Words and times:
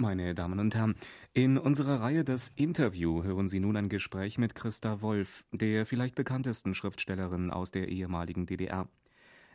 Meine 0.00 0.32
Damen 0.32 0.60
und 0.60 0.76
Herren, 0.76 0.94
in 1.34 1.58
unserer 1.58 2.00
Reihe 2.00 2.22
Das 2.22 2.52
Interview 2.54 3.24
hören 3.24 3.48
Sie 3.48 3.58
nun 3.58 3.76
ein 3.76 3.88
Gespräch 3.88 4.38
mit 4.38 4.54
Christa 4.54 5.02
Wolf, 5.02 5.44
der 5.50 5.86
vielleicht 5.86 6.14
bekanntesten 6.14 6.72
Schriftstellerin 6.76 7.50
aus 7.50 7.72
der 7.72 7.88
ehemaligen 7.88 8.46
DDR. 8.46 8.88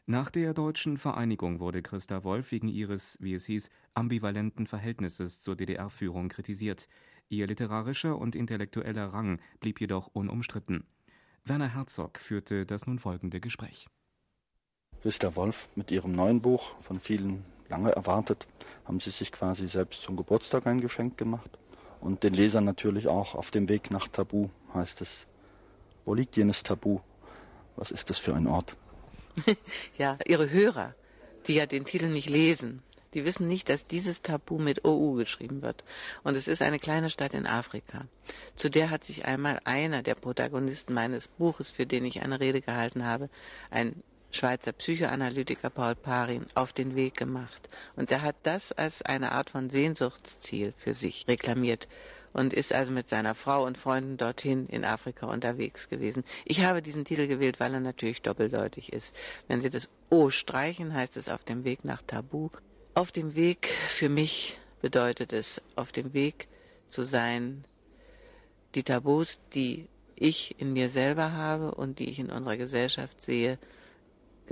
Nach 0.06 0.30
der 0.30 0.54
deutschen 0.54 0.98
Vereinigung 0.98 1.62
wurde 1.62 1.82
Christa 1.82 2.26
Wolf 2.26 2.52
wegen 2.52 2.68
ihres, 2.68 3.18
wie 3.22 3.36
es 3.36 3.46
hieß, 3.46 3.70
ambivalenten 3.94 4.68
Verhältnisses 4.68 5.42
zur 5.42 5.56
DDR-Führung 5.56 6.28
kritisiert. 6.28 6.90
Ihr 7.30 7.48
literarischer 7.48 8.18
und 8.18 8.36
intellektueller 8.36 9.14
Rang 9.14 9.40
blieb 9.62 9.80
jedoch 9.80 10.08
unumstritten. 10.08 10.84
Werner 11.46 11.74
Herzog 11.74 12.20
führte 12.20 12.66
das 12.66 12.86
nun 12.86 13.00
folgende 13.00 13.40
Gespräch. 13.40 13.88
Christa 15.04 15.38
Wolf 15.38 15.70
mit 15.76 15.90
ihrem 15.90 16.12
neuen 16.12 16.42
Buch, 16.42 16.76
von 16.82 17.00
vielen 17.00 17.46
lange 17.74 17.92
erwartet, 17.92 18.46
haben 18.86 19.00
sie 19.00 19.10
sich 19.10 19.32
quasi 19.32 19.68
selbst 19.68 20.04
zum 20.04 20.16
Geburtstag 20.16 20.68
ein 20.68 20.80
Geschenk 20.80 21.18
gemacht. 21.18 21.50
Und 22.02 22.24
den 22.24 22.34
Lesern 22.34 22.66
natürlich 22.66 23.08
auch 23.08 23.34
auf 23.34 23.50
dem 23.50 23.68
Weg 23.68 23.90
nach 23.90 24.08
Tabu 24.08 24.50
heißt 24.74 25.02
es. 25.02 25.26
Wo 26.06 26.14
liegt 26.14 26.38
jenes 26.38 26.62
Tabu? 26.62 27.00
Was 27.76 27.90
ist 27.90 28.10
das 28.10 28.20
für 28.20 28.36
ein 28.36 28.46
Ort? 28.46 28.76
ja, 29.98 30.20
ihre 30.28 30.52
Hörer, 30.52 30.94
die 31.48 31.56
ja 31.56 31.66
den 31.66 31.86
Titel 31.86 32.10
nicht 32.10 32.30
lesen, 32.30 32.84
die 33.16 33.26
wissen 33.26 33.48
nicht, 33.48 33.70
dass 33.70 33.88
dieses 33.88 34.22
Tabu 34.22 34.60
mit 34.60 34.86
OU 34.86 35.14
geschrieben 35.14 35.62
wird. 35.62 35.84
Und 36.24 36.36
es 36.36 36.48
ist 36.48 36.62
eine 36.62 36.78
kleine 36.78 37.10
Stadt 37.10 37.34
in 37.34 37.48
Afrika. 37.48 38.06
Zu 38.56 38.70
der 38.70 38.90
hat 38.92 39.04
sich 39.04 39.26
einmal 39.26 39.60
einer 39.64 40.04
der 40.04 40.16
Protagonisten 40.16 40.94
meines 40.94 41.28
Buches, 41.28 41.72
für 41.72 41.86
den 41.86 42.06
ich 42.06 42.22
eine 42.22 42.40
Rede 42.40 42.62
gehalten 42.62 43.06
habe, 43.06 43.30
ein 43.72 44.04
Schweizer 44.34 44.74
Psychoanalytiker 44.74 45.70
Paul 45.70 45.96
Parin 45.96 46.46
auf 46.56 46.74
den 46.74 46.96
Weg 46.96 47.16
gemacht. 47.16 47.68
Und 47.96 48.12
er 48.12 48.24
hat 48.24 48.36
das 48.44 48.72
als 48.72 49.04
eine 49.04 49.32
Art 49.32 49.52
von 49.52 49.70
Sehnsuchtsziel 49.70 50.74
für 50.76 50.96
sich 50.96 51.28
reklamiert 51.28 51.88
und 52.34 52.52
ist 52.52 52.74
also 52.74 52.92
mit 52.92 53.10
seiner 53.10 53.36
Frau 53.36 53.64
und 53.64 53.78
Freunden 53.78 54.18
dorthin 54.18 54.68
in 54.68 54.86
Afrika 54.86 55.28
unterwegs 55.28 55.88
gewesen. 55.88 56.24
Ich 56.46 56.64
habe 56.64 56.82
diesen 56.82 57.06
Titel 57.06 57.28
gewählt, 57.28 57.60
weil 57.60 57.76
er 57.76 57.80
natürlich 57.80 58.24
doppeldeutig 58.24 58.92
ist. 58.92 59.16
Wenn 59.48 59.62
Sie 59.62 59.70
das 59.70 59.88
O 60.10 60.32
streichen, 60.32 60.96
heißt 60.96 61.16
es 61.16 61.30
auf 61.30 61.44
dem 61.44 61.64
Weg 61.64 61.86
nach 61.86 62.02
Tabu. 62.02 62.50
Auf 62.96 63.12
dem 63.12 63.36
Weg 63.36 63.68
für 63.88 64.10
mich 64.10 64.60
bedeutet 64.82 65.32
es, 65.32 65.62
auf 65.76 65.92
dem 65.92 66.14
Weg 66.14 66.48
zu 66.88 67.04
sein, 67.04 67.66
die 68.74 68.84
Tabus, 68.84 69.40
die 69.54 69.88
ich 70.16 70.60
in 70.60 70.74
mir 70.74 70.90
selber 70.90 71.34
habe 71.34 71.76
und 71.76 72.00
die 72.00 72.10
ich 72.10 72.18
in 72.18 72.32
unserer 72.32 72.58
Gesellschaft 72.58 73.24
sehe, 73.24 73.60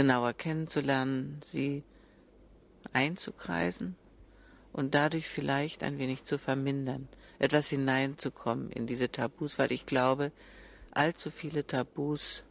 genauer 0.02 0.34
kennenzulernen, 0.34 1.40
sie 1.46 1.84
einzukreisen 2.92 3.96
und 4.74 4.96
dadurch 4.96 5.28
vielleicht 5.28 5.84
ein 5.84 6.00
wenig 6.00 6.24
zu 6.24 6.40
vermindern, 6.40 7.08
etwas 7.38 7.70
hineinzukommen 7.70 8.72
in 8.72 8.88
diese 8.88 9.12
Tabus, 9.12 9.60
weil 9.60 9.72
ich 9.72 9.86
glaube, 9.86 10.32
allzu 10.90 11.30
viele 11.30 11.68
Tabus 11.68 12.46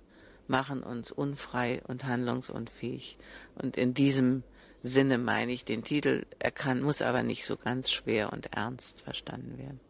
machen 0.47 0.85
uns 0.85 1.11
unfrei 1.11 1.83
und 1.89 2.05
handlungsunfähig. 2.05 3.19
Und 3.57 3.77
in 3.77 3.95
diesem 3.95 4.45
Sinne 4.85 5.19
meine 5.19 5.51
ich 5.51 5.65
den 5.65 5.83
Titel, 5.83 6.27
er 6.39 6.53
kann, 6.53 6.83
muss 6.83 7.03
aber 7.03 7.25
nicht 7.25 7.45
so 7.45 7.57
ganz 7.57 7.91
schwer 7.91 8.33
und 8.33 8.55
ernst 8.55 9.03
verstanden 9.03 9.59
werden. 9.59 9.81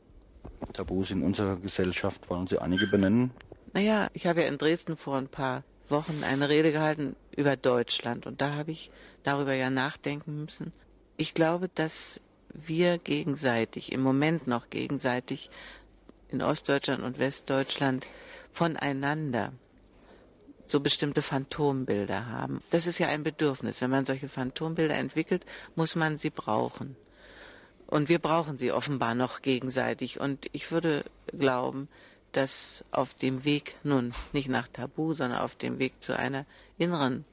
Tabus 0.72 1.10
in 1.10 1.22
unserer 1.22 1.56
Gesellschaft, 1.56 2.30
wollen 2.30 2.46
Sie 2.46 2.58
einige 2.58 2.86
benennen? 2.86 3.32
Naja, 3.74 4.08
ich 4.14 4.26
habe 4.26 4.40
ja 4.40 4.48
in 4.48 4.56
Dresden 4.56 4.96
vor 4.96 5.18
ein 5.18 5.28
paar 5.28 5.62
Wochen 5.90 6.24
eine 6.24 6.48
Rede 6.48 6.72
gehalten 6.72 7.16
über 7.36 7.56
Deutschland 7.56 8.26
und 8.26 8.40
da 8.40 8.54
habe 8.54 8.70
ich 8.70 8.90
darüber 9.22 9.54
ja 9.54 9.70
nachdenken 9.70 10.44
müssen. 10.44 10.72
Ich 11.16 11.34
glaube, 11.34 11.68
dass 11.74 12.20
wir 12.52 12.98
gegenseitig, 12.98 13.92
im 13.92 14.00
Moment 14.00 14.46
noch 14.46 14.70
gegenseitig 14.70 15.50
in 16.28 16.42
Ostdeutschland 16.42 17.02
und 17.02 17.18
Westdeutschland 17.18 18.06
voneinander 18.52 19.52
so 20.66 20.80
bestimmte 20.80 21.22
Phantombilder 21.22 22.26
haben. 22.26 22.62
Das 22.70 22.86
ist 22.86 22.98
ja 22.98 23.08
ein 23.08 23.24
Bedürfnis. 23.24 23.80
Wenn 23.80 23.90
man 23.90 24.04
solche 24.04 24.28
Phantombilder 24.28 24.94
entwickelt, 24.94 25.44
muss 25.74 25.96
man 25.96 26.16
sie 26.16 26.30
brauchen. 26.30 26.96
Und 27.86 28.08
wir 28.08 28.20
brauchen 28.20 28.56
sie 28.56 28.70
offenbar 28.70 29.16
noch 29.16 29.42
gegenseitig. 29.42 30.20
Und 30.20 30.46
ich 30.52 30.70
würde 30.70 31.04
glauben, 31.36 31.88
dass 32.32 32.84
auf 32.90 33.14
dem 33.14 33.44
Weg 33.44 33.76
nun 33.82 34.12
nicht 34.32 34.48
nach 34.48 34.68
Tabu, 34.68 35.14
sondern 35.14 35.40
auf 35.40 35.56
dem 35.56 35.78
Weg 35.78 36.02
zu 36.02 36.16
einer 36.16 36.46
inneren 36.78 37.24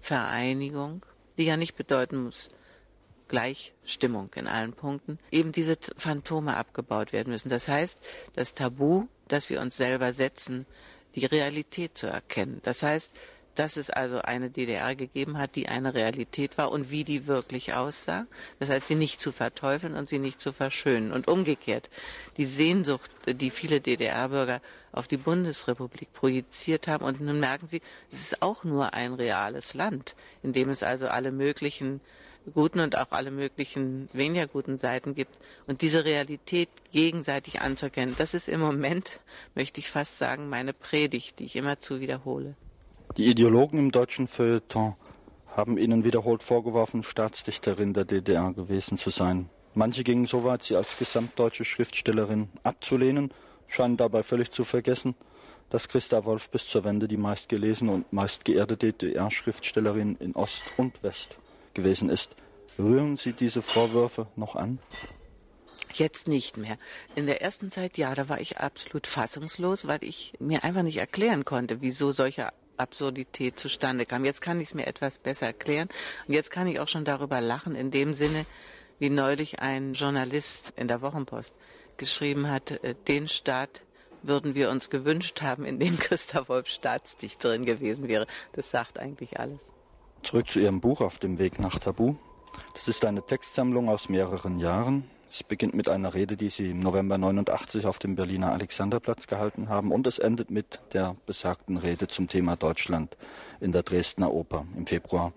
Vereinigung, 0.00 1.04
die 1.36 1.44
ja 1.44 1.56
nicht 1.56 1.76
bedeuten 1.76 2.24
muss, 2.24 2.50
Gleichstimmung 3.28 4.30
in 4.34 4.46
allen 4.46 4.72
Punkten, 4.72 5.18
eben 5.30 5.52
diese 5.52 5.76
Phantome 5.96 6.56
abgebaut 6.56 7.12
werden 7.12 7.30
müssen. 7.30 7.50
Das 7.50 7.68
heißt, 7.68 8.02
das 8.34 8.54
Tabu, 8.54 9.06
das 9.28 9.50
wir 9.50 9.60
uns 9.60 9.76
selber 9.76 10.12
setzen, 10.12 10.66
die 11.14 11.26
Realität 11.26 11.96
zu 11.96 12.06
erkennen. 12.06 12.60
Das 12.62 12.82
heißt, 12.82 13.14
dass 13.58 13.76
es 13.76 13.90
also 13.90 14.20
eine 14.20 14.50
DDR 14.50 14.94
gegeben 14.94 15.36
hat, 15.36 15.56
die 15.56 15.68
eine 15.68 15.92
Realität 15.92 16.56
war 16.58 16.70
und 16.70 16.92
wie 16.92 17.02
die 17.02 17.26
wirklich 17.26 17.74
aussah. 17.74 18.28
Das 18.60 18.68
heißt, 18.68 18.86
sie 18.86 18.94
nicht 18.94 19.20
zu 19.20 19.32
verteufeln 19.32 19.96
und 19.96 20.08
sie 20.08 20.20
nicht 20.20 20.40
zu 20.40 20.52
verschönen. 20.52 21.10
Und 21.10 21.26
umgekehrt, 21.26 21.90
die 22.36 22.46
Sehnsucht, 22.46 23.10
die 23.26 23.50
viele 23.50 23.80
DDR-Bürger 23.80 24.60
auf 24.92 25.08
die 25.08 25.16
Bundesrepublik 25.16 26.12
projiziert 26.12 26.86
haben. 26.86 27.04
Und 27.04 27.20
nun 27.20 27.40
merken 27.40 27.66
sie, 27.66 27.82
es 28.12 28.20
ist 28.20 28.42
auch 28.42 28.62
nur 28.62 28.94
ein 28.94 29.14
reales 29.14 29.74
Land, 29.74 30.14
in 30.44 30.52
dem 30.52 30.70
es 30.70 30.84
also 30.84 31.08
alle 31.08 31.32
möglichen 31.32 32.00
guten 32.54 32.78
und 32.78 32.96
auch 32.96 33.10
alle 33.10 33.32
möglichen 33.32 34.08
weniger 34.12 34.46
guten 34.46 34.78
Seiten 34.78 35.16
gibt. 35.16 35.36
Und 35.66 35.82
diese 35.82 36.04
Realität 36.04 36.68
gegenseitig 36.92 37.60
anzuerkennen, 37.60 38.14
das 38.16 38.34
ist 38.34 38.48
im 38.48 38.60
Moment, 38.60 39.18
möchte 39.56 39.80
ich 39.80 39.90
fast 39.90 40.16
sagen, 40.16 40.48
meine 40.48 40.72
Predigt, 40.72 41.40
die 41.40 41.44
ich 41.46 41.56
immerzu 41.56 41.98
wiederhole. 41.98 42.54
Die 43.16 43.26
Ideologen 43.26 43.78
im 43.78 43.90
deutschen 43.90 44.28
Feuilleton 44.28 44.94
haben 45.48 45.78
ihnen 45.78 46.04
wiederholt 46.04 46.42
vorgeworfen, 46.42 47.02
Staatsdichterin 47.02 47.94
der 47.94 48.04
DDR 48.04 48.52
gewesen 48.52 48.96
zu 48.96 49.10
sein. 49.10 49.48
Manche 49.74 50.04
gingen 50.04 50.26
so 50.26 50.44
weit, 50.44 50.62
sie 50.62 50.76
als 50.76 50.98
gesamtdeutsche 50.98 51.64
Schriftstellerin 51.64 52.48
abzulehnen, 52.62 53.32
scheinen 53.66 53.96
dabei 53.96 54.22
völlig 54.22 54.50
zu 54.50 54.64
vergessen, 54.64 55.14
dass 55.70 55.88
Christa 55.88 56.24
Wolf 56.24 56.50
bis 56.50 56.66
zur 56.66 56.84
Wende 56.84 57.08
die 57.08 57.16
meistgelesene 57.16 57.92
und 57.92 58.12
meistgeehrte 58.12 58.76
DDR-Schriftstellerin 58.76 60.16
in 60.20 60.34
Ost 60.34 60.62
und 60.76 61.02
West 61.02 61.38
gewesen 61.74 62.08
ist. 62.08 62.36
Rühren 62.78 63.16
Sie 63.16 63.32
diese 63.32 63.62
Vorwürfe 63.62 64.28
noch 64.36 64.54
an? 64.54 64.78
Jetzt 65.92 66.28
nicht 66.28 66.56
mehr. 66.56 66.78
In 67.16 67.26
der 67.26 67.42
ersten 67.42 67.70
Zeit, 67.70 67.98
ja, 67.98 68.14
da 68.14 68.28
war 68.28 68.40
ich 68.40 68.58
absolut 68.58 69.06
fassungslos, 69.06 69.86
weil 69.86 70.02
ich 70.02 70.34
mir 70.38 70.62
einfach 70.62 70.82
nicht 70.82 70.98
erklären 70.98 71.44
konnte, 71.44 71.80
wieso 71.80 72.12
solche 72.12 72.48
Absurdität 72.78 73.58
zustande 73.58 74.06
kam. 74.06 74.24
Jetzt 74.24 74.40
kann 74.40 74.60
ich 74.60 74.68
es 74.68 74.74
mir 74.74 74.86
etwas 74.86 75.18
besser 75.18 75.46
erklären 75.46 75.88
und 76.26 76.34
jetzt 76.34 76.50
kann 76.50 76.66
ich 76.66 76.80
auch 76.80 76.88
schon 76.88 77.04
darüber 77.04 77.40
lachen, 77.40 77.74
in 77.74 77.90
dem 77.90 78.14
Sinne, 78.14 78.46
wie 78.98 79.10
neulich 79.10 79.60
ein 79.60 79.94
Journalist 79.94 80.72
in 80.76 80.88
der 80.88 81.02
Wochenpost 81.02 81.54
geschrieben 81.96 82.50
hat, 82.50 82.70
äh, 82.70 82.94
den 83.06 83.28
Staat 83.28 83.82
würden 84.22 84.54
wir 84.54 84.70
uns 84.70 84.90
gewünscht 84.90 85.42
haben, 85.42 85.64
in 85.64 85.78
dem 85.78 85.98
Christa 86.00 86.48
Wolf 86.48 86.68
Staatsdichterin 86.68 87.64
gewesen 87.64 88.08
wäre. 88.08 88.26
Das 88.52 88.70
sagt 88.70 88.98
eigentlich 88.98 89.38
alles. 89.38 89.60
Zurück 90.22 90.50
zu 90.50 90.58
Ihrem 90.58 90.80
Buch 90.80 91.00
auf 91.00 91.18
dem 91.18 91.38
Weg 91.38 91.58
nach 91.60 91.78
Tabu. 91.78 92.16
Das 92.74 92.88
ist 92.88 93.04
eine 93.04 93.24
Textsammlung 93.24 93.88
aus 93.88 94.08
mehreren 94.08 94.58
Jahren. 94.58 95.08
Es 95.30 95.42
beginnt 95.42 95.74
mit 95.74 95.90
einer 95.90 96.14
Rede, 96.14 96.38
die 96.38 96.48
Sie 96.48 96.70
im 96.70 96.80
November 96.80 97.18
89 97.18 97.84
auf 97.84 97.98
dem 97.98 98.16
Berliner 98.16 98.52
Alexanderplatz 98.52 99.26
gehalten 99.26 99.68
haben 99.68 99.92
und 99.92 100.06
es 100.06 100.18
endet 100.18 100.50
mit 100.50 100.80
der 100.94 101.16
besagten 101.26 101.76
Rede 101.76 102.08
zum 102.08 102.28
Thema 102.28 102.56
Deutschland 102.56 103.16
in 103.60 103.72
der 103.72 103.82
Dresdner 103.82 104.32
Oper 104.32 104.66
im 104.74 104.86
Februar. 104.86 105.34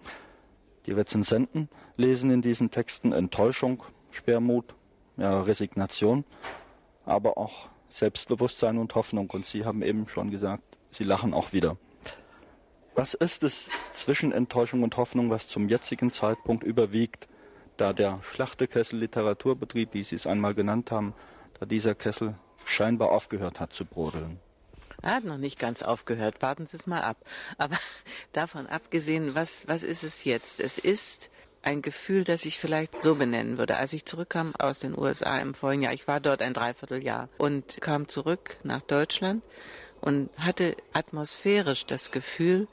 Die 0.86 0.94
Rezensenten 0.94 1.68
lesen 1.98 2.32
in 2.32 2.42
diesen 2.42 2.72
Texten 2.72 3.12
Enttäuschung, 3.12 3.84
Sperrmut, 4.12 4.74
ja, 5.18 5.42
Resignation, 5.42 6.24
aber 7.06 7.38
auch 7.38 7.68
Selbstbewusstsein 7.90 8.78
und 8.78 8.96
Hoffnung. 8.96 9.30
Und 9.30 9.46
Sie 9.46 9.66
haben 9.66 9.82
eben 9.82 10.08
schon 10.08 10.32
gesagt, 10.32 10.64
Sie 10.90 11.04
lachen 11.04 11.34
auch 11.34 11.52
wieder. 11.52 11.76
Was 12.96 13.14
ist 13.14 13.44
es 13.44 13.70
zwischen 13.94 14.32
Enttäuschung 14.32 14.84
und 14.84 14.96
Hoffnung, 14.96 15.30
was 15.30 15.48
zum 15.48 15.68
jetzigen 15.68 16.12
Zeitpunkt 16.12 16.64
überwiegt? 16.64 17.28
Da 17.82 17.94
der 17.94 18.20
Schlachtekessel 18.22 19.00
Literaturbetrieb, 19.00 19.96
wie 19.96 20.04
Sie 20.04 20.16
es 20.16 20.28
einmal 20.28 20.54
genannt 20.54 20.92
haben, 20.92 21.16
da 21.60 21.66
dieser 21.66 21.96
Kessel 21.96 22.36
scheinbar 22.64 23.10
aufgehört 23.10 23.60
hat 23.60 23.74
zu 23.74 23.86
brodeln. 23.86 24.40
Er 25.02 25.16
hat 25.16 25.24
noch 25.24 25.40
nicht 25.40 25.58
ganz 25.58 25.82
aufgehört, 25.82 26.44
warten 26.44 26.68
Sie 26.68 26.78
es 26.78 26.86
mal 26.86 27.02
ab. 27.02 27.18
Aber 27.58 27.76
davon 28.34 28.68
abgesehen, 28.68 29.34
was, 29.34 29.68
was 29.68 29.82
ist 29.82 30.04
es 30.04 30.26
jetzt? 30.26 30.60
Es 30.60 30.78
ist 30.78 31.32
ein 31.64 31.82
Gefühl, 31.82 32.24
das 32.24 32.46
ich 32.46 32.60
vielleicht 32.60 32.94
so 33.02 33.16
benennen 33.16 33.58
würde. 33.58 33.78
Als 33.78 33.94
ich 33.94 34.06
zurückkam 34.06 34.56
aus 34.56 34.78
den 34.78 34.96
USA 34.96 35.40
im 35.40 35.56
vorigen 35.56 35.82
Jahr, 35.82 35.94
ich 35.94 36.08
war 36.08 36.20
dort 36.20 36.44
ein 36.44 36.54
Dreivierteljahr 36.54 37.30
und 37.40 37.82
kam 37.82 38.08
zurück 38.08 38.58
nach 38.62 38.82
Deutschland 38.82 39.44
und 40.02 40.30
hatte 40.38 40.78
atmosphärisch 40.94 41.88
das 41.88 42.12
Gefühl, 42.12 42.68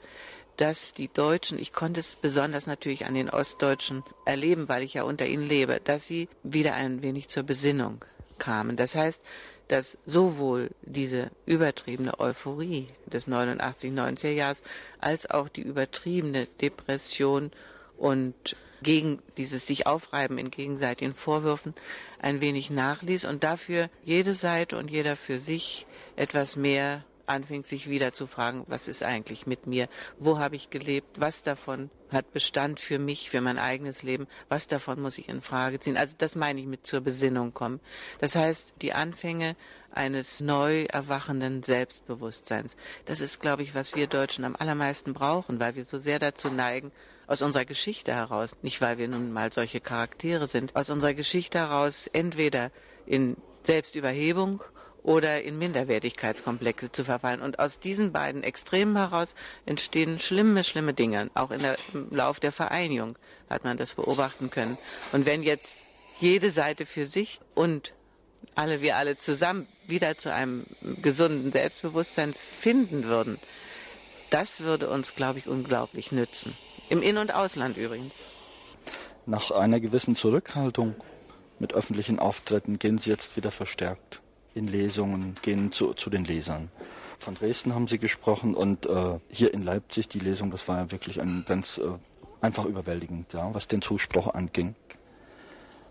dass 0.59 0.91
die 0.91 1.07
Deutschen, 1.07 1.57
ich 1.57 1.71
konnte 1.71 2.01
es 2.01 2.17
besonders 2.17 2.67
natürlich 2.67 3.05
an 3.05 3.13
den 3.13 3.29
Ostdeutschen 3.29 4.03
erleben, 4.25 4.67
weil 4.67 4.83
ich 4.83 4.95
ja 4.95 5.03
unter 5.03 5.25
ihnen 5.25 5.47
lebe, 5.47 5.79
dass 5.81 6.05
sie 6.05 6.27
wieder 6.43 6.73
ein 6.73 7.01
wenig 7.01 7.29
zur 7.29 7.43
Besinnung 7.43 8.03
kamen. 8.39 8.75
Das 8.75 8.93
heißt, 8.93 9.23
dass 9.69 9.97
sowohl 10.05 10.71
diese 10.81 11.31
übertriebene 11.45 12.19
Euphorie 12.19 12.87
des 13.05 13.27
89, 13.27 13.93
90er 13.93 14.31
Jahres 14.31 14.61
als 14.99 15.29
auch 15.29 15.47
die 15.47 15.61
übertriebene 15.61 16.47
Depression 16.59 17.51
und 17.97 18.57
gegen 18.81 19.21
dieses 19.37 19.65
sich 19.65 19.87
aufreiben 19.87 20.37
in 20.37 20.51
gegenseitigen 20.51 21.13
Vorwürfen 21.13 21.73
ein 22.21 22.41
wenig 22.41 22.69
nachließ 22.69 23.23
und 23.25 23.45
dafür 23.45 23.89
jede 24.03 24.35
Seite 24.35 24.77
und 24.77 24.91
jeder 24.91 25.15
für 25.15 25.37
sich 25.37 25.85
etwas 26.17 26.57
mehr 26.57 27.05
anfing, 27.29 27.63
sich 27.63 27.89
wieder 27.89 28.13
zu 28.13 28.27
fragen, 28.27 28.65
was 28.67 28.87
ist 28.87 29.03
eigentlich 29.03 29.47
mit 29.47 29.67
mir? 29.67 29.87
Wo 30.17 30.39
habe 30.39 30.55
ich 30.55 30.69
gelebt? 30.69 31.19
Was 31.19 31.43
davon 31.43 31.89
hat 32.09 32.33
Bestand 32.33 32.79
für 32.79 32.99
mich, 32.99 33.29
für 33.29 33.41
mein 33.41 33.57
eigenes 33.57 34.03
Leben? 34.03 34.27
Was 34.49 34.67
davon 34.67 35.01
muss 35.01 35.17
ich 35.17 35.29
in 35.29 35.41
Frage 35.41 35.79
ziehen? 35.79 35.97
Also 35.97 36.15
das 36.17 36.35
meine 36.35 36.59
ich 36.59 36.65
mit 36.65 36.85
zur 36.85 37.01
Besinnung 37.01 37.53
kommen. 37.53 37.79
Das 38.19 38.35
heißt, 38.35 38.75
die 38.81 38.93
Anfänge 38.93 39.55
eines 39.91 40.39
neu 40.39 40.85
erwachenden 40.85 41.63
Selbstbewusstseins. 41.63 42.75
Das 43.05 43.21
ist, 43.21 43.41
glaube 43.41 43.63
ich, 43.63 43.75
was 43.75 43.95
wir 43.95 44.07
Deutschen 44.07 44.45
am 44.45 44.55
allermeisten 44.55 45.13
brauchen, 45.13 45.59
weil 45.59 45.75
wir 45.75 45.85
so 45.85 45.97
sehr 45.97 46.19
dazu 46.19 46.49
neigen, 46.49 46.91
aus 47.27 47.43
unserer 47.43 47.65
Geschichte 47.65 48.11
heraus, 48.13 48.55
nicht 48.63 48.81
weil 48.81 48.97
wir 48.97 49.07
nun 49.07 49.31
mal 49.31 49.53
solche 49.53 49.79
Charaktere 49.79 50.47
sind, 50.47 50.75
aus 50.75 50.89
unserer 50.89 51.13
Geschichte 51.13 51.59
heraus 51.59 52.07
entweder 52.07 52.71
in 53.05 53.37
Selbstüberhebung 53.63 54.63
oder 55.03 55.43
in 55.43 55.57
Minderwertigkeitskomplexe 55.57 56.91
zu 56.91 57.03
verfallen. 57.03 57.41
Und 57.41 57.59
aus 57.59 57.79
diesen 57.79 58.11
beiden 58.11 58.43
Extremen 58.43 58.95
heraus 58.95 59.35
entstehen 59.65 60.19
schlimme, 60.19 60.63
schlimme 60.63 60.93
Dinge. 60.93 61.29
Auch 61.33 61.49
der, 61.49 61.77
im 61.93 62.09
Lauf 62.11 62.39
der 62.39 62.51
Vereinigung 62.51 63.17
hat 63.49 63.63
man 63.63 63.77
das 63.77 63.93
beobachten 63.93 64.49
können. 64.49 64.77
Und 65.11 65.25
wenn 65.25 65.43
jetzt 65.43 65.77
jede 66.19 66.51
Seite 66.51 66.85
für 66.85 67.05
sich 67.05 67.39
und 67.55 67.93
alle, 68.55 68.81
wir 68.81 68.97
alle 68.97 69.17
zusammen 69.17 69.67
wieder 69.85 70.17
zu 70.17 70.33
einem 70.33 70.65
gesunden 71.01 71.51
Selbstbewusstsein 71.51 72.33
finden 72.33 73.05
würden, 73.05 73.39
das 74.29 74.61
würde 74.61 74.89
uns, 74.89 75.15
glaube 75.15 75.39
ich, 75.39 75.47
unglaublich 75.47 76.11
nützen. 76.11 76.55
Im 76.89 77.01
In- 77.01 77.17
und 77.17 77.33
Ausland 77.33 77.77
übrigens. 77.77 78.13
Nach 79.25 79.51
einer 79.51 79.79
gewissen 79.79 80.15
Zurückhaltung 80.15 80.95
mit 81.59 81.73
öffentlichen 81.73 82.19
Auftritten 82.19 82.79
gehen 82.79 82.97
Sie 82.97 83.09
jetzt 83.09 83.35
wieder 83.35 83.51
verstärkt 83.51 84.21
in 84.55 84.67
Lesungen, 84.67 85.35
gehen 85.41 85.71
zu, 85.71 85.93
zu 85.93 86.09
den 86.09 86.25
Lesern. 86.25 86.69
Von 87.19 87.35
Dresden 87.35 87.75
haben 87.75 87.87
Sie 87.87 87.99
gesprochen 87.99 88.53
und 88.53 88.85
äh, 88.85 89.19
hier 89.29 89.53
in 89.53 89.63
Leipzig 89.63 90.07
die 90.07 90.19
Lesung, 90.19 90.51
das 90.51 90.67
war 90.67 90.77
ja 90.77 90.91
wirklich 90.91 91.21
ein 91.21 91.43
ganz 91.45 91.77
äh, 91.77 91.83
einfach 92.41 92.65
überwältigend, 92.65 93.33
ja, 93.33 93.53
was 93.53 93.67
den 93.67 93.81
Zuspruch 93.81 94.33
anging. 94.33 94.75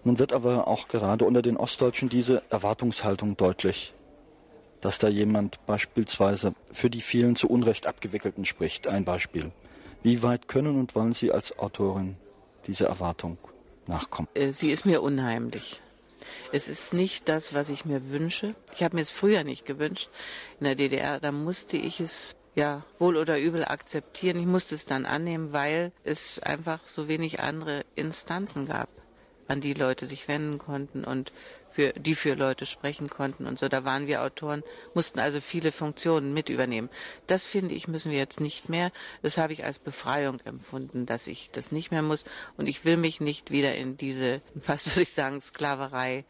Nun 0.04 0.18
wird 0.18 0.32
aber 0.32 0.68
auch 0.68 0.88
gerade 0.88 1.24
unter 1.24 1.42
den 1.42 1.56
Ostdeutschen 1.56 2.08
diese 2.08 2.42
Erwartungshaltung 2.50 3.36
deutlich, 3.36 3.92
dass 4.80 4.98
da 4.98 5.08
jemand 5.08 5.64
beispielsweise 5.66 6.54
für 6.72 6.88
die 6.88 7.00
vielen 7.00 7.36
zu 7.36 7.48
Unrecht 7.48 7.86
abgewickelten 7.86 8.44
spricht. 8.44 8.86
Ein 8.86 9.04
Beispiel. 9.04 9.50
Wie 10.02 10.22
weit 10.22 10.48
können 10.48 10.78
und 10.78 10.94
wollen 10.94 11.12
Sie 11.12 11.32
als 11.32 11.58
Autorin 11.58 12.16
dieser 12.66 12.86
Erwartung 12.86 13.36
nachkommen? 13.86 14.28
Äh, 14.34 14.52
sie 14.52 14.70
ist 14.70 14.86
mir 14.86 15.02
unheimlich. 15.02 15.82
Es 16.52 16.68
ist 16.68 16.92
nicht 16.92 17.28
das, 17.28 17.54
was 17.54 17.68
ich 17.68 17.84
mir 17.84 18.10
wünsche. 18.10 18.54
Ich 18.74 18.82
habe 18.82 18.96
mir 18.96 19.02
es 19.02 19.10
früher 19.10 19.44
nicht 19.44 19.64
gewünscht. 19.64 20.08
In 20.60 20.64
der 20.64 20.74
DDR, 20.74 21.20
da 21.20 21.32
musste 21.32 21.76
ich 21.76 22.00
es 22.00 22.36
ja 22.54 22.84
wohl 22.98 23.16
oder 23.16 23.38
übel 23.38 23.64
akzeptieren. 23.64 24.38
Ich 24.38 24.46
musste 24.46 24.74
es 24.74 24.84
dann 24.84 25.06
annehmen, 25.06 25.52
weil 25.52 25.92
es 26.04 26.38
einfach 26.40 26.86
so 26.86 27.08
wenig 27.08 27.40
andere 27.40 27.84
Instanzen 27.94 28.66
gab, 28.66 28.88
an 29.46 29.60
die 29.60 29.74
Leute 29.74 30.06
sich 30.06 30.28
wenden 30.28 30.58
konnten 30.58 31.04
und 31.04 31.32
für, 31.78 31.92
die 31.92 32.16
für 32.16 32.34
Leute 32.34 32.66
sprechen 32.66 33.08
konnten 33.08 33.46
und 33.46 33.60
so. 33.60 33.68
Da 33.68 33.84
waren 33.84 34.08
wir 34.08 34.24
Autoren, 34.24 34.64
mussten 34.94 35.20
also 35.20 35.40
viele 35.40 35.70
Funktionen 35.70 36.34
mit 36.34 36.48
übernehmen. 36.48 36.90
Das 37.28 37.46
finde 37.46 37.72
ich, 37.76 37.86
müssen 37.86 38.10
wir 38.10 38.18
jetzt 38.18 38.40
nicht 38.40 38.68
mehr. 38.68 38.90
Das 39.22 39.38
habe 39.38 39.52
ich 39.52 39.64
als 39.64 39.78
Befreiung 39.78 40.40
empfunden, 40.40 41.06
dass 41.06 41.28
ich 41.28 41.50
das 41.52 41.70
nicht 41.70 41.92
mehr 41.92 42.02
muss. 42.02 42.24
Und 42.56 42.66
ich 42.66 42.84
will 42.84 42.96
mich 42.96 43.20
nicht 43.20 43.52
wieder 43.52 43.76
in 43.76 43.96
diese, 43.96 44.42
fast 44.60 44.88
würde 44.88 45.02
ich 45.02 45.12
sagen, 45.12 45.40
Sklaverei 45.40 46.24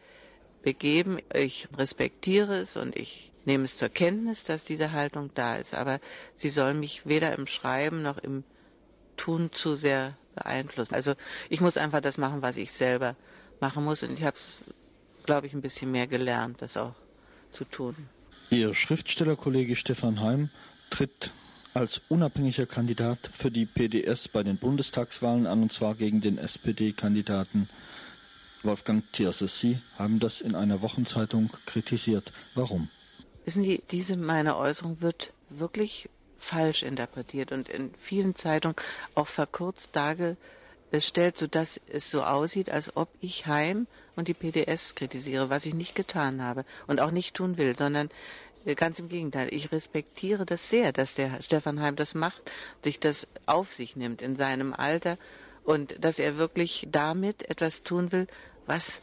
begeben. 0.62 1.18
Ich 1.32 1.66
respektiere 1.78 2.58
es 2.58 2.76
und 2.76 2.94
ich 2.94 3.32
nehme 3.46 3.64
es 3.64 3.78
zur 3.78 3.88
Kenntnis, 3.88 4.44
dass 4.44 4.64
diese 4.66 4.92
Haltung 4.92 5.30
da 5.32 5.56
ist. 5.56 5.74
Aber 5.74 5.98
sie 6.36 6.50
soll 6.50 6.74
mich 6.74 7.06
weder 7.06 7.32
im 7.32 7.46
Schreiben 7.46 8.02
noch 8.02 8.18
im 8.18 8.44
Tun 9.16 9.48
zu 9.50 9.76
sehr 9.76 10.14
beeinflussen. 10.34 10.94
Also 10.94 11.14
ich 11.48 11.62
muss 11.62 11.78
einfach 11.78 12.02
das 12.02 12.18
machen, 12.18 12.42
was 12.42 12.58
ich 12.58 12.70
selber 12.70 13.16
machen 13.60 13.82
muss. 13.82 14.02
Und 14.02 14.12
ich 14.12 14.26
habe 14.26 14.36
es 14.36 14.60
glaube 15.28 15.46
ich, 15.46 15.52
ein 15.52 15.60
bisschen 15.60 15.90
mehr 15.90 16.06
gelernt, 16.06 16.62
das 16.62 16.78
auch 16.78 16.94
zu 17.52 17.66
tun. 17.66 17.94
Ihr 18.48 18.72
Schriftstellerkollege 18.72 19.76
Stefan 19.76 20.22
Heim 20.22 20.48
tritt 20.88 21.32
als 21.74 22.00
unabhängiger 22.08 22.64
Kandidat 22.64 23.30
für 23.34 23.50
die 23.50 23.66
PDS 23.66 24.28
bei 24.28 24.42
den 24.42 24.56
Bundestagswahlen 24.56 25.46
an, 25.46 25.60
und 25.60 25.70
zwar 25.70 25.96
gegen 25.96 26.22
den 26.22 26.38
SPD-Kandidaten 26.38 27.68
Wolfgang 28.62 29.04
Thierse. 29.12 29.48
Sie 29.48 29.78
haben 29.98 30.18
das 30.18 30.40
in 30.40 30.54
einer 30.54 30.80
Wochenzeitung 30.80 31.50
kritisiert. 31.66 32.32
Warum? 32.54 32.88
Wissen 33.44 33.64
Sie, 33.64 33.82
diese 33.90 34.16
meine 34.16 34.56
Äußerung 34.56 35.02
wird 35.02 35.34
wirklich 35.50 36.08
falsch 36.38 36.82
interpretiert 36.82 37.52
und 37.52 37.68
in 37.68 37.94
vielen 37.94 38.34
Zeitungen 38.34 38.76
auch 39.14 39.28
verkürzt 39.28 39.94
dargestellt 39.94 40.38
stellt, 41.00 41.36
sodass 41.36 41.80
es 41.88 42.10
so 42.10 42.22
aussieht, 42.22 42.70
als 42.70 42.96
ob 42.96 43.08
ich 43.20 43.46
Heim 43.46 43.86
und 44.16 44.28
die 44.28 44.34
PDS 44.34 44.94
kritisiere, 44.94 45.50
was 45.50 45.66
ich 45.66 45.74
nicht 45.74 45.94
getan 45.94 46.42
habe 46.42 46.64
und 46.86 47.00
auch 47.00 47.10
nicht 47.10 47.34
tun 47.34 47.56
will, 47.58 47.76
sondern 47.76 48.10
äh, 48.64 48.74
ganz 48.74 48.98
im 48.98 49.08
Gegenteil. 49.08 49.52
Ich 49.52 49.72
respektiere 49.72 50.46
das 50.46 50.70
sehr, 50.70 50.92
dass 50.92 51.14
der 51.14 51.42
Stefan 51.42 51.80
Heim 51.80 51.96
das 51.96 52.14
macht, 52.14 52.42
sich 52.82 53.00
das 53.00 53.26
auf 53.46 53.72
sich 53.72 53.96
nimmt 53.96 54.22
in 54.22 54.36
seinem 54.36 54.72
Alter 54.72 55.18
und 55.64 56.02
dass 56.02 56.18
er 56.18 56.36
wirklich 56.38 56.88
damit 56.90 57.48
etwas 57.50 57.82
tun 57.82 58.12
will, 58.12 58.26
was 58.66 59.02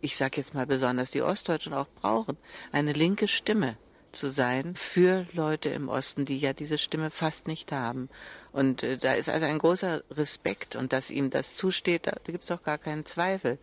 ich 0.00 0.16
sage 0.16 0.36
jetzt 0.36 0.54
mal 0.54 0.66
besonders 0.66 1.10
die 1.10 1.22
Ostdeutschen 1.22 1.74
auch 1.74 1.88
brauchen, 2.00 2.36
eine 2.70 2.92
linke 2.92 3.26
Stimme 3.26 3.76
zu 4.12 4.30
sein 4.30 4.74
für 4.74 5.26
Leute 5.32 5.68
im 5.68 5.88
Osten, 5.88 6.24
die 6.24 6.38
ja 6.38 6.52
diese 6.52 6.78
Stimme 6.78 7.10
fast 7.10 7.46
nicht 7.46 7.72
haben. 7.72 8.08
Und 8.52 8.82
äh, 8.82 8.98
da 8.98 9.14
ist 9.14 9.28
also 9.28 9.46
ein 9.46 9.58
großer 9.58 10.02
Respekt 10.10 10.76
und 10.76 10.92
dass 10.92 11.10
ihm 11.10 11.30
das 11.30 11.54
zusteht, 11.54 12.06
da, 12.06 12.12
da 12.24 12.32
gibt 12.32 12.44
es 12.44 12.48
doch 12.48 12.62
gar 12.62 12.78
keinen 12.78 13.04
Zweifel. 13.04 13.58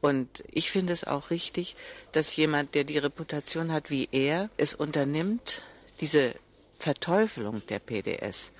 Und 0.00 0.42
ich 0.50 0.70
finde 0.70 0.92
es 0.92 1.04
auch 1.04 1.30
richtig, 1.30 1.76
dass 2.12 2.34
jemand, 2.36 2.74
der 2.74 2.84
die 2.84 2.98
Reputation 2.98 3.72
hat 3.72 3.90
wie 3.90 4.08
er, 4.12 4.50
es 4.56 4.74
unternimmt, 4.74 5.62
diese 6.00 6.34
Verteufelung 6.78 7.62
der 7.68 7.78
PDS 7.78 8.52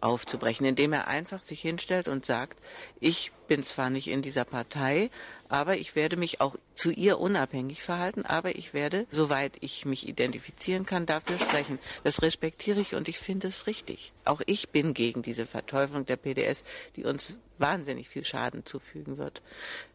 aufzubrechen, 0.00 0.66
indem 0.66 0.92
er 0.92 1.08
einfach 1.08 1.42
sich 1.42 1.60
hinstellt 1.60 2.08
und 2.08 2.26
sagt, 2.26 2.58
ich 3.00 3.32
bin 3.48 3.62
zwar 3.64 3.90
nicht 3.90 4.08
in 4.08 4.22
dieser 4.22 4.44
Partei, 4.44 5.10
aber 5.48 5.78
ich 5.78 5.96
werde 5.96 6.16
mich 6.16 6.40
auch 6.40 6.56
zu 6.74 6.90
ihr 6.90 7.18
unabhängig 7.18 7.82
verhalten, 7.82 8.24
aber 8.24 8.56
ich 8.56 8.74
werde, 8.74 9.06
soweit 9.10 9.52
ich 9.60 9.86
mich 9.86 10.06
identifizieren 10.06 10.86
kann, 10.86 11.06
dafür 11.06 11.38
sprechen. 11.38 11.78
Das 12.04 12.22
respektiere 12.22 12.80
ich 12.80 12.94
und 12.94 13.08
ich 13.08 13.18
finde 13.18 13.48
es 13.48 13.66
richtig. 13.66 14.12
Auch 14.24 14.42
ich 14.46 14.68
bin 14.68 14.94
gegen 14.94 15.22
diese 15.22 15.46
Verteufelung 15.46 16.04
der 16.04 16.16
PDS, 16.16 16.64
die 16.96 17.04
uns 17.04 17.36
wahnsinnig 17.58 18.08
viel 18.08 18.24
Schaden 18.24 18.64
zufügen 18.64 19.18
wird. 19.18 19.42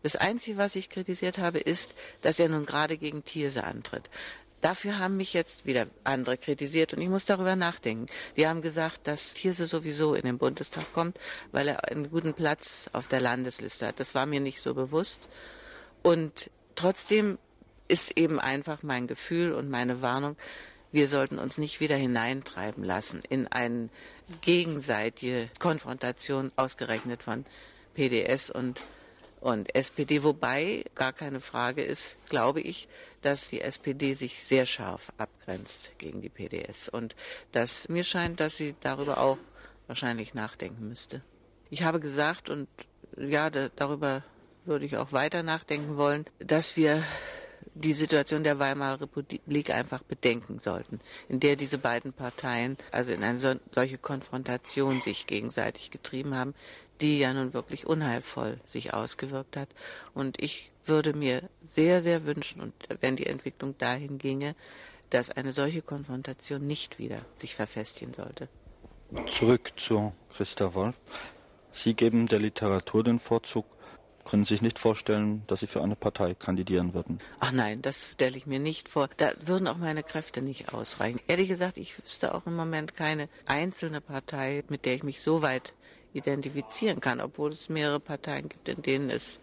Das 0.01 0.15
Einzige, 0.15 0.57
was 0.57 0.75
ich 0.75 0.89
kritisiert 0.89 1.38
habe, 1.38 1.60
ist, 1.60 1.95
dass 2.22 2.39
er 2.39 2.50
nun 2.50 2.65
gerade 2.65 2.98
gegen 2.98 3.24
Thierse 3.24 3.63
antritt. 3.63 4.10
Dafür 4.63 4.98
haben 4.98 5.17
mich 5.17 5.34
jetzt 5.34 5.65
wieder 5.65 5.88
andere 6.05 6.38
kritisiert 6.38 6.93
und 6.93 7.01
ich 7.01 7.10
muss 7.10 7.25
darüber 7.25 7.58
nachdenken. 7.58 8.05
Die 8.38 8.48
haben 8.48 8.62
gesagt, 8.62 9.08
dass 9.08 9.34
Thierse 9.34 9.67
sowieso 9.67 10.15
in 10.15 10.24
den 10.24 10.38
Bundestag 10.38 10.86
kommt, 10.93 11.20
weil 11.51 11.67
er 11.67 11.84
einen 11.91 12.10
guten 12.10 12.34
Platz 12.34 12.89
auf 12.93 13.10
der 13.10 13.20
Landesliste 13.20 13.88
hat. 13.88 14.00
Das 14.00 14.15
war 14.15 14.25
mir 14.25 14.39
nicht 14.39 14.62
so 14.62 14.74
bewusst. 14.74 15.27
Und 16.01 16.50
trotzdem 16.75 17.39
ist 17.89 18.17
eben 18.17 18.39
einfach 18.39 18.84
mein 18.84 19.05
Gefühl 19.05 19.51
und 19.51 19.70
meine 19.70 20.01
Warnung, 20.01 20.38
wir 20.93 21.10
sollten 21.10 21.39
uns 21.39 21.58
nicht 21.58 21.82
wieder 21.82 21.98
hineintreiben 21.98 22.86
lassen 22.86 23.22
in 23.27 23.48
eine 23.48 23.89
gegenseitige 24.39 25.50
Konfrontation 25.60 26.53
ausgerechnet 26.55 27.22
von 27.22 27.46
PDS 27.96 28.50
und 28.50 28.79
und 29.43 29.75
SPD, 29.75 30.23
wobei 30.23 30.85
gar 30.95 31.12
keine 31.12 31.41
Frage 31.41 31.83
ist, 31.83 32.17
glaube 32.29 32.62
ich, 32.62 32.88
dass 33.21 33.50
die 33.50 33.59
SPD 33.59 34.13
sich 34.13 34.41
sehr 34.41 34.65
scharf 34.65 35.12
abgrenzt 35.17 35.91
gegen 35.97 36.21
die 36.21 36.29
PDS 36.29 36.88
und 36.88 37.13
dass 37.51 37.89
mir 37.89 38.05
scheint, 38.05 38.39
dass 38.39 38.55
sie 38.55 38.73
darüber 38.79 39.17
auch 39.17 39.38
wahrscheinlich 39.88 40.33
nachdenken 40.33 40.88
müsste. 40.88 41.21
Ich 41.69 41.83
habe 41.83 42.00
gesagt 42.00 42.50
und 42.50 42.69
ja, 43.17 43.50
da, 43.50 43.67
darüber 43.75 44.23
würde 44.63 44.85
ich 44.85 44.95
auch 44.95 45.12
weiter 45.12 45.43
nachdenken 45.43 45.97
wollen, 45.97 46.25
dass 46.39 46.77
wir 46.77 47.03
die 47.75 47.93
Situation 47.93 48.43
der 48.43 48.59
Weimarer 48.59 49.01
Republik 49.01 49.71
einfach 49.71 50.03
bedenken 50.03 50.59
sollten, 50.59 51.00
in 51.27 51.39
der 51.39 51.55
diese 51.55 51.77
beiden 51.77 52.13
Parteien 52.13 52.77
also 52.91 53.12
in 53.12 53.23
eine 53.23 53.59
solche 53.71 53.97
Konfrontation 53.97 55.01
sich 55.01 55.27
gegenseitig 55.27 55.91
getrieben 55.91 56.35
haben, 56.35 56.53
die 57.01 57.19
ja 57.19 57.33
nun 57.33 57.53
wirklich 57.53 57.85
unheilvoll 57.85 58.59
sich 58.67 58.93
ausgewirkt 58.93 59.57
hat. 59.57 59.69
Und 60.13 60.41
ich 60.41 60.71
würde 60.85 61.13
mir 61.13 61.50
sehr, 61.65 62.01
sehr 62.01 62.25
wünschen, 62.25 62.62
und 62.62 62.73
wenn 63.01 63.15
die 63.15 63.25
Entwicklung 63.25 63.77
dahin 63.77 64.17
ginge, 64.17 64.55
dass 65.09 65.29
eine 65.29 65.53
solche 65.53 65.81
Konfrontation 65.81 66.65
nicht 66.65 67.00
wieder 67.00 67.19
sich 67.38 67.55
verfestigen 67.55 68.13
sollte. 68.13 68.50
Zurück 69.27 69.73
zu 69.77 70.12
Christa 70.35 70.73
Wolf. 70.73 70.95
Sie 71.71 71.93
geben 71.93 72.27
der 72.27 72.39
Literatur 72.39 73.03
den 73.03 73.19
Vorzug, 73.19 73.65
können 74.25 74.45
sich 74.45 74.62
nicht 74.62 74.79
vorstellen, 74.79 75.43
dass 75.47 75.59
Sie 75.59 75.67
für 75.67 75.83
eine 75.83 75.95
Partei 75.95 76.33
kandidieren 76.33 76.93
würden? 76.93 77.19
Ach 77.39 77.51
nein, 77.51 77.81
das 77.81 78.13
stelle 78.13 78.38
ich 78.38 78.45
mir 78.45 78.59
nicht 78.59 78.89
vor. 78.89 79.09
Da 79.17 79.33
würden 79.45 79.67
auch 79.67 79.77
meine 79.77 80.03
Kräfte 80.03 80.41
nicht 80.41 80.73
ausreichen. 80.73 81.19
Ehrlich 81.27 81.50
gesagt, 81.50 81.77
ich 81.77 82.01
wüsste 82.01 82.33
auch 82.33 82.45
im 82.45 82.55
Moment 82.55 82.95
keine 82.95 83.27
einzelne 83.45 84.01
Partei, 84.01 84.63
mit 84.69 84.85
der 84.85 84.95
ich 84.95 85.03
mich 85.03 85.21
so 85.21 85.41
weit 85.41 85.73
identifizieren 86.13 87.01
kann, 87.01 87.22
obwohl 87.22 87.51
es 87.51 87.70
mehrere 87.70 88.00
Parteien 88.00 88.50
gibt, 88.50 88.70
in 88.70 88.82
denen 88.82 89.10
es 89.10 89.39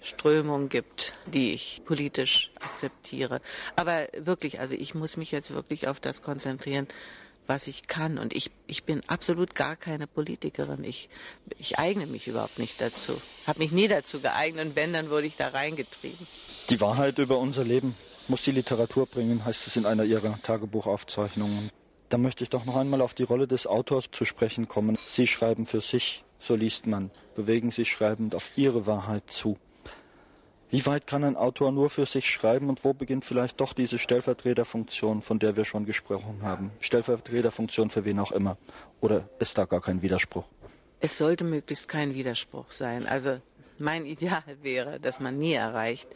Strömungen 0.00 0.68
gibt, 0.68 1.14
die 1.26 1.52
ich 1.52 1.82
politisch 1.84 2.50
akzeptiere. 2.60 3.40
Aber 3.76 4.06
wirklich, 4.16 4.60
also 4.60 4.74
ich 4.74 4.94
muss 4.94 5.16
mich 5.16 5.32
jetzt 5.32 5.52
wirklich 5.52 5.88
auf 5.88 6.00
das 6.00 6.22
konzentrieren, 6.22 6.86
was 7.46 7.66
ich 7.66 7.88
kann. 7.88 8.18
Und 8.18 8.32
ich, 8.34 8.50
ich 8.66 8.84
bin 8.84 9.02
absolut 9.08 9.54
gar 9.54 9.74
keine 9.74 10.06
Politikerin. 10.06 10.84
Ich, 10.84 11.08
ich 11.58 11.78
eigne 11.78 12.06
mich 12.06 12.28
überhaupt 12.28 12.58
nicht 12.58 12.80
dazu. 12.80 13.20
Habe 13.46 13.60
mich 13.60 13.72
nie 13.72 13.88
dazu 13.88 14.20
geeignet 14.20 14.68
und 14.68 14.76
wenn, 14.76 14.92
dann 14.92 15.10
wurde 15.10 15.26
ich 15.26 15.36
da 15.36 15.48
reingetrieben. 15.48 16.26
Die 16.70 16.80
Wahrheit 16.80 17.18
über 17.18 17.38
unser 17.38 17.64
Leben 17.64 17.94
muss 18.28 18.42
die 18.42 18.52
Literatur 18.52 19.06
bringen, 19.06 19.44
heißt 19.44 19.66
es 19.66 19.76
in 19.76 19.86
einer 19.86 20.04
ihrer 20.04 20.38
Tagebuchaufzeichnungen. 20.42 21.70
Da 22.08 22.16
möchte 22.16 22.44
ich 22.44 22.50
doch 22.50 22.64
noch 22.64 22.76
einmal 22.76 23.02
auf 23.02 23.14
die 23.14 23.22
Rolle 23.22 23.46
des 23.46 23.66
Autors 23.66 24.06
zu 24.10 24.24
sprechen 24.24 24.66
kommen. 24.66 24.96
Sie 24.96 25.26
schreiben 25.26 25.66
für 25.66 25.80
sich, 25.80 26.24
so 26.38 26.54
liest 26.54 26.86
man, 26.86 27.10
bewegen 27.34 27.70
sich 27.70 27.90
schreibend 27.90 28.34
auf 28.34 28.50
ihre 28.56 28.86
Wahrheit 28.86 29.24
zu. 29.30 29.58
Wie 30.70 30.84
weit 30.84 31.06
kann 31.06 31.24
ein 31.24 31.36
Autor 31.36 31.72
nur 31.72 31.88
für 31.88 32.04
sich 32.04 32.30
schreiben 32.30 32.68
und 32.68 32.84
wo 32.84 32.92
beginnt 32.92 33.24
vielleicht 33.24 33.60
doch 33.60 33.72
diese 33.72 33.98
Stellvertreterfunktion, 33.98 35.22
von 35.22 35.38
der 35.38 35.56
wir 35.56 35.64
schon 35.64 35.86
gesprochen 35.86 36.40
haben? 36.42 36.70
Stellvertreterfunktion 36.80 37.88
für 37.88 38.04
wen 38.04 38.18
auch 38.18 38.32
immer. 38.32 38.58
Oder 39.00 39.28
ist 39.38 39.56
da 39.56 39.64
gar 39.64 39.80
kein 39.80 40.02
Widerspruch? 40.02 40.44
Es 41.00 41.16
sollte 41.16 41.44
möglichst 41.44 41.88
kein 41.88 42.14
Widerspruch 42.14 42.70
sein. 42.70 43.06
Also 43.06 43.40
mein 43.78 44.04
Ideal 44.04 44.42
wäre, 44.62 45.00
dass 45.00 45.20
man 45.20 45.38
nie 45.38 45.54
erreicht, 45.54 46.08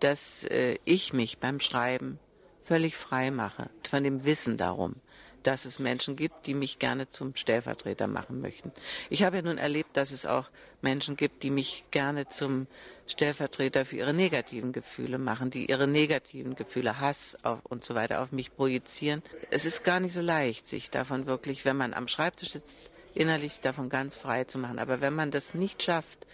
dass 0.00 0.44
äh, 0.44 0.78
ich 0.84 1.12
mich 1.12 1.38
beim 1.38 1.60
Schreiben 1.60 2.18
völlig 2.64 2.96
frei 2.96 3.30
mache 3.30 3.70
von 3.88 4.02
dem 4.02 4.24
Wissen 4.24 4.56
darum, 4.56 4.96
dass 5.42 5.64
es 5.64 5.78
Menschen 5.78 6.16
gibt, 6.16 6.46
die 6.46 6.54
mich 6.54 6.78
gerne 6.78 7.10
zum 7.10 7.34
Stellvertreter 7.34 8.06
machen 8.06 8.40
möchten. 8.40 8.72
Ich 9.08 9.22
habe 9.22 9.36
ja 9.36 9.42
nun 9.42 9.58
erlebt, 9.58 9.96
dass 9.96 10.12
es 10.12 10.26
auch 10.26 10.50
Menschen 10.82 11.16
gibt, 11.16 11.42
die 11.42 11.50
mich 11.50 11.84
gerne 11.90 12.28
zum 12.28 12.66
Stellvertreter 13.06 13.84
für 13.84 13.96
ihre 13.96 14.14
negativen 14.14 14.72
Gefühle 14.72 15.18
machen, 15.18 15.50
die 15.50 15.68
ihre 15.68 15.88
negativen 15.88 16.54
Gefühle, 16.54 17.00
Hass 17.00 17.36
und 17.64 17.84
so 17.84 17.94
weiter 17.94 18.22
auf 18.22 18.32
mich 18.32 18.54
projizieren. 18.54 19.22
Es 19.50 19.64
ist 19.64 19.82
gar 19.84 20.00
nicht 20.00 20.12
so 20.12 20.20
leicht, 20.20 20.66
sich 20.66 20.90
davon 20.90 21.26
wirklich, 21.26 21.64
wenn 21.64 21.76
man 21.76 21.94
am 21.94 22.08
Schreibtisch 22.08 22.52
sitzt, 22.52 22.90
innerlich 23.14 23.60
davon 23.60 23.88
ganz 23.88 24.16
frei 24.16 24.44
zu 24.44 24.58
machen. 24.58 24.78
Aber 24.78 25.00
wenn 25.00 25.14
man 25.14 25.30
das 25.30 25.54
nicht 25.54 25.82
schafft, 25.82 26.26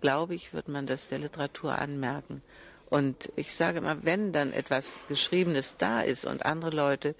glaube 0.00 0.34
ich, 0.34 0.52
wird 0.52 0.68
man 0.68 0.86
das 0.86 1.08
der 1.08 1.18
Literatur 1.18 1.78
anmerken. 1.78 2.42
Und 2.90 3.32
ich 3.36 3.54
sage 3.54 3.78
immer, 3.78 4.04
wenn 4.04 4.32
dann 4.32 4.52
etwas 4.52 5.00
Geschriebenes 5.08 5.76
da 5.78 6.00
ist 6.00 6.24
und 6.26 6.44
andere 6.44 6.70
Leute 6.70 7.14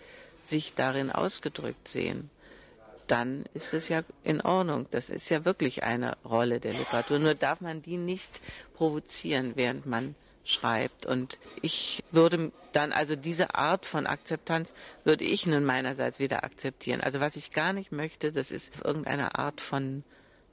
sich 0.47 0.75
darin 0.75 1.11
ausgedrückt 1.11 1.89
sehen, 1.89 2.31
dann 3.07 3.45
ist 3.55 3.75
es 3.75 3.89
ja 3.89 4.03
in 4.23 4.41
Ordnung. 4.41 4.87
Das 4.91 5.11
ist 5.11 5.29
ja 5.29 5.45
wirklich 5.45 5.83
eine 5.83 6.17
Rolle 6.25 6.61
der 6.61 6.73
Literatur. 6.73 7.19
Nur 7.19 7.35
darf 7.35 7.61
man 7.61 7.83
die 7.83 7.97
nicht 7.97 8.41
provozieren, 8.75 9.53
während 9.57 9.87
man 9.87 10.15
schreibt. 10.45 11.07
Und 11.07 11.39
ich 11.63 12.03
würde 12.11 12.53
dann, 12.73 12.93
also 12.93 13.17
diese 13.17 13.55
Art 13.55 13.87
von 13.87 14.07
Akzeptanz 14.07 14.73
würde 15.05 15.25
ich 15.25 15.47
nun 15.47 15.65
meinerseits 15.65 16.19
wieder 16.19 16.45
akzeptieren. 16.45 17.01
Also 17.01 17.21
was 17.21 17.37
ich 17.37 17.51
gar 17.51 17.73
nicht 17.73 17.93
möchte, 17.93 18.33
das 18.33 18.51
ist 18.51 18.73
irgendeine 18.85 19.39
Art 19.39 19.61
von 19.61 20.05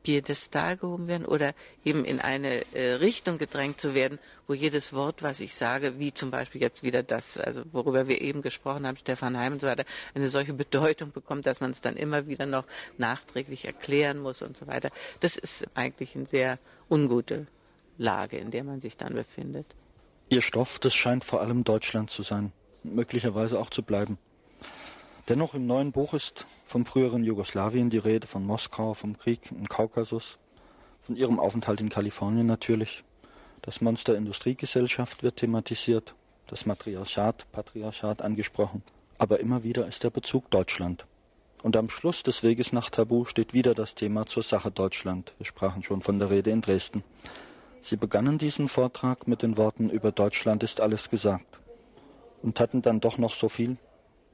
Piedestal 0.04 0.78
gehoben 0.78 1.08
werden 1.08 1.26
oder 1.26 1.54
eben 1.86 2.06
in 2.06 2.20
eine 2.20 2.66
äh, 2.74 2.94
Richtung 2.94 3.38
gedrängt 3.38 3.80
zu 3.80 3.94
werden, 3.94 4.20
wo 4.48 4.54
jedes 4.54 4.94
Wort, 4.94 5.24
was 5.24 5.40
ich 5.40 5.56
sage, 5.56 6.00
wie 6.00 6.14
zum 6.14 6.32
Beispiel 6.32 6.62
jetzt 6.62 6.84
wieder 6.84 7.04
das, 7.04 7.38
also 7.38 7.64
worüber 7.72 8.08
wir 8.08 8.22
eben 8.22 8.42
gesprochen 8.42 8.88
haben, 8.88 8.98
Stefan 8.98 9.38
Heim 9.38 9.54
und 9.54 9.62
so 9.62 9.68
weiter, 9.68 9.86
eine 10.14 10.30
solche 10.30 10.54
Bedeutung 10.54 11.12
bekommt, 11.12 11.46
dass 11.46 11.62
man 11.62 11.72
es 11.72 11.82
dann 11.82 11.96
immer 11.96 12.28
wieder 12.28 12.46
noch 12.46 12.66
nachträglich 12.98 13.66
erklären 13.66 14.20
muss 14.20 14.42
und 14.42 14.58
so 14.58 14.68
weiter. 14.68 14.90
Das 15.20 15.38
ist 15.38 15.68
eigentlich 15.76 16.16
eine 16.16 16.26
sehr 16.26 16.60
ungute 16.90 17.48
Lage, 17.98 18.38
in 18.38 18.52
der 18.52 18.64
man 18.64 18.82
sich 18.82 18.98
dann 18.98 19.14
befindet. 19.14 19.66
Ihr 20.30 20.42
Stoff, 20.42 20.80
das 20.80 20.96
scheint 20.96 21.24
vor 21.24 21.42
allem 21.42 21.64
Deutschland 21.64 22.10
zu 22.10 22.24
sein, 22.24 22.52
möglicherweise 22.84 23.60
auch 23.60 23.70
zu 23.70 23.84
bleiben. 23.84 24.18
Dennoch 25.30 25.54
im 25.54 25.68
neuen 25.68 25.92
Buch 25.92 26.14
ist 26.14 26.48
vom 26.66 26.86
früheren 26.86 27.24
Jugoslawien 27.24 27.90
die 27.90 28.00
Rede, 28.00 28.28
von 28.28 28.44
Moskau, 28.44 28.94
vom 28.96 29.18
Krieg 29.18 29.52
im 29.52 29.70
Kaukasus, 29.70 30.40
von 31.04 31.16
ihrem 31.16 31.40
Aufenthalt 31.40 31.80
in 31.80 31.90
Kalifornien 31.90 32.48
natürlich. 32.48 33.04
Das 33.62 33.82
Monster 33.82 34.18
Industriegesellschaft 34.18 35.22
wird 35.22 35.38
thematisiert, 35.38 36.16
das 36.48 36.66
Matriarchat, 36.66 37.46
Patriarchat 37.52 38.22
angesprochen. 38.22 38.82
Aber 39.20 39.40
immer 39.40 39.64
wieder 39.64 39.88
ist 39.88 40.04
der 40.04 40.10
Bezug 40.10 40.50
Deutschland. 40.50 41.06
Und 41.62 41.78
am 41.78 41.90
Schluss 41.90 42.24
des 42.24 42.42
Weges 42.42 42.74
nach 42.74 42.90
Tabu 42.90 43.26
steht 43.26 43.54
wieder 43.54 43.76
das 43.76 43.94
Thema 43.94 44.26
zur 44.26 44.42
Sache 44.42 44.72
Deutschland. 44.72 45.34
Wir 45.38 45.46
sprachen 45.46 45.84
schon 45.84 46.02
von 46.02 46.18
der 46.18 46.32
Rede 46.32 46.50
in 46.50 46.62
Dresden. 46.62 47.04
Sie 47.84 47.98
begannen 47.98 48.40
diesen 48.40 48.68
Vortrag 48.68 49.28
mit 49.28 49.44
den 49.44 49.58
Worten 49.58 49.92
Über 49.92 50.12
Deutschland 50.12 50.64
ist 50.64 50.82
alles 50.82 51.12
gesagt 51.12 51.60
und 52.42 52.60
hatten 52.60 52.82
dann 52.82 53.00
doch 53.00 53.20
noch 53.20 53.36
so 53.36 53.48
viel 53.48 53.78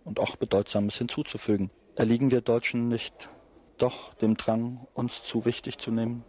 und 0.07 0.19
auch 0.19 0.37
Bedeutsames 0.37 0.97
hinzuzufügen. 0.97 1.69
Erliegen 1.95 2.31
wir 2.31 2.41
Deutschen 2.41 2.87
nicht 2.87 3.29
doch 3.77 4.13
dem 4.15 4.37
Drang, 4.37 4.87
uns 4.93 5.23
zu 5.23 5.45
wichtig 5.45 5.77
zu 5.77 5.91
nehmen? 5.91 6.23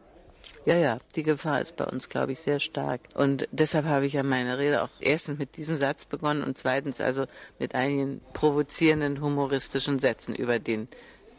Ja, 0.67 0.77
ja, 0.77 0.99
die 1.15 1.23
Gefahr 1.23 1.61
ist 1.61 1.77
bei 1.77 1.85
uns, 1.85 2.09
glaube 2.11 2.33
ich, 2.33 2.41
sehr 2.41 2.61
stark. 2.61 3.01
Und 3.15 3.49
deshalb 3.53 3.87
habe 3.87 4.07
ich 4.07 4.15
ja 4.15 4.23
meine 4.23 4.59
Rede 4.59 4.83
auch 4.83 4.91
erstens 5.01 5.39
mit 5.39 5.57
diesem 5.57 5.79
Satz 5.79 6.05
begonnen 6.05 6.43
und 6.43 6.59
zweitens 6.59 7.01
also 7.01 7.25
mit 7.59 7.75
einigen 7.75 8.21
provozierenden 8.35 9.23
humoristischen 9.23 9.99
Sätzen 9.99 10.35
über 10.35 10.59
den 10.59 10.89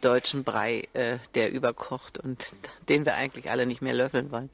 deutschen 0.02 0.44
Brei, 0.44 0.88
äh, 0.94 1.20
der 1.36 1.52
überkocht 1.52 2.18
und 2.18 2.56
den 2.90 3.06
wir 3.06 3.16
eigentlich 3.16 3.52
alle 3.52 3.66
nicht 3.66 3.82
mehr 3.82 3.94
löffeln 3.94 4.32
wollen. 4.32 4.50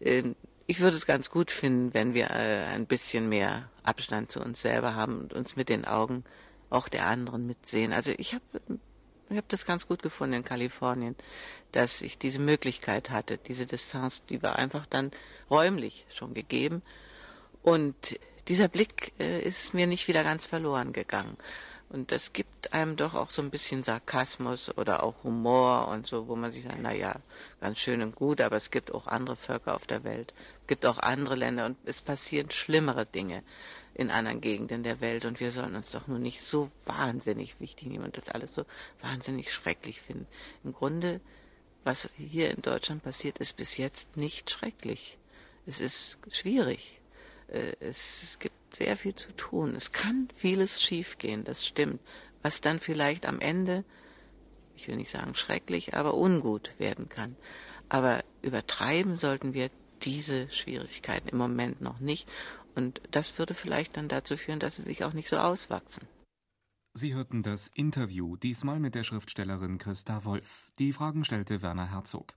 Ähm, 0.00 0.34
ich 0.66 0.80
würde 0.80 0.96
es 0.96 1.06
ganz 1.06 1.28
gut 1.30 1.50
finden, 1.50 1.92
wenn 1.92 2.14
wir 2.14 2.30
äh, 2.30 2.64
ein 2.74 2.86
bisschen 2.86 3.28
mehr 3.28 3.68
Abstand 3.82 4.32
zu 4.32 4.40
uns 4.40 4.62
selber 4.62 4.94
haben 4.94 5.20
und 5.20 5.34
uns 5.34 5.56
mit 5.56 5.68
den 5.68 5.84
Augen 5.84 6.24
auch 6.74 6.88
der 6.88 7.06
anderen 7.06 7.46
mitsehen. 7.46 7.92
Also 7.92 8.12
ich 8.16 8.34
habe 8.34 8.44
ich 9.30 9.36
hab 9.38 9.48
das 9.48 9.64
ganz 9.64 9.88
gut 9.88 10.02
gefunden 10.02 10.34
in 10.34 10.44
Kalifornien, 10.44 11.16
dass 11.72 12.02
ich 12.02 12.18
diese 12.18 12.38
Möglichkeit 12.38 13.10
hatte. 13.10 13.38
Diese 13.38 13.66
Distanz, 13.66 14.24
die 14.26 14.42
war 14.42 14.56
einfach 14.56 14.86
dann 14.86 15.12
räumlich 15.50 16.04
schon 16.12 16.34
gegeben. 16.34 16.82
Und 17.62 18.18
dieser 18.48 18.68
Blick 18.68 19.14
äh, 19.18 19.40
ist 19.40 19.72
mir 19.72 19.86
nicht 19.86 20.08
wieder 20.08 20.22
ganz 20.22 20.44
verloren 20.44 20.92
gegangen. 20.92 21.36
Und 21.88 22.10
das 22.10 22.32
gibt 22.32 22.72
einem 22.72 22.96
doch 22.96 23.14
auch 23.14 23.30
so 23.30 23.40
ein 23.40 23.50
bisschen 23.50 23.84
Sarkasmus 23.84 24.76
oder 24.76 25.02
auch 25.02 25.22
Humor 25.22 25.88
und 25.88 26.06
so, 26.06 26.28
wo 26.28 26.34
man 26.34 26.50
sich 26.50 26.64
sagt, 26.64 26.78
na 26.80 26.92
ja, 26.92 27.16
ganz 27.60 27.78
schön 27.78 28.02
und 28.02 28.16
gut, 28.16 28.40
aber 28.40 28.56
es 28.56 28.70
gibt 28.70 28.92
auch 28.92 29.06
andere 29.06 29.36
Völker 29.36 29.74
auf 29.74 29.86
der 29.86 30.02
Welt. 30.02 30.34
Es 30.62 30.66
gibt 30.66 30.86
auch 30.86 30.98
andere 30.98 31.36
Länder 31.36 31.66
und 31.66 31.76
es 31.84 32.02
passieren 32.02 32.50
schlimmere 32.50 33.06
Dinge 33.06 33.42
in 33.94 34.10
anderen 34.10 34.40
Gegenden 34.40 34.82
der 34.82 35.00
Welt 35.00 35.24
und 35.24 35.40
wir 35.40 35.52
sollen 35.52 35.76
uns 35.76 35.90
doch 35.90 36.08
nur 36.08 36.18
nicht 36.18 36.42
so 36.42 36.70
wahnsinnig 36.84 37.60
wichtig 37.60 37.88
nehmen 37.88 38.04
und 38.04 38.16
das 38.16 38.28
alles 38.28 38.52
so 38.54 38.64
wahnsinnig 39.00 39.52
schrecklich 39.52 40.00
finden. 40.02 40.26
Im 40.64 40.72
Grunde, 40.72 41.20
was 41.84 42.10
hier 42.16 42.50
in 42.50 42.60
Deutschland 42.60 43.04
passiert, 43.04 43.38
ist 43.38 43.56
bis 43.56 43.76
jetzt 43.76 44.16
nicht 44.16 44.50
schrecklich. 44.50 45.16
Es 45.66 45.80
ist 45.80 46.18
schwierig. 46.30 47.00
Äh, 47.48 47.74
es, 47.80 48.38
gibt 48.40 48.54
sehr 48.74 48.96
viel 48.96 49.14
zu 49.14 49.30
tun. 49.36 49.76
Es 49.76 49.92
kann 49.92 50.28
vieles 50.34 50.82
schiefgehen, 50.82 51.44
das 51.44 51.64
stimmt. 51.64 52.00
Was 52.42 52.60
dann 52.60 52.80
vielleicht 52.80 53.26
am 53.26 53.40
Ende, 53.40 53.84
ich 54.76 54.88
will 54.88 54.96
nicht 54.96 55.10
sagen 55.10 55.34
schrecklich, 55.36 55.94
aber 55.94 56.14
ungut 56.14 56.72
werden 56.78 57.08
kann. 57.08 57.36
Aber 57.88 58.24
übertreiben 58.42 59.16
sollten 59.16 59.54
wir 59.54 59.70
diese 60.02 60.50
Schwierigkeiten 60.50 61.28
im 61.28 61.38
Moment 61.38 61.80
noch 61.80 62.00
nicht. 62.00 62.28
Und 62.74 63.00
das 63.10 63.38
würde 63.38 63.54
vielleicht 63.54 63.96
dann 63.96 64.08
dazu 64.08 64.36
führen, 64.36 64.60
dass 64.60 64.76
sie 64.76 64.82
sich 64.82 65.04
auch 65.04 65.12
nicht 65.12 65.28
so 65.28 65.36
auswachsen. 65.36 66.08
Sie 66.96 67.14
hörten 67.14 67.42
das 67.42 67.68
Interview, 67.74 68.36
diesmal 68.36 68.78
mit 68.78 68.94
der 68.94 69.02
Schriftstellerin 69.02 69.78
Christa 69.78 70.24
Wolf. 70.24 70.70
Die 70.78 70.92
Fragen 70.92 71.24
stellte 71.24 71.60
Werner 71.60 71.90
Herzog. 71.90 72.34